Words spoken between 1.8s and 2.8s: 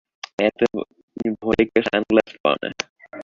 Sunglass পরে না।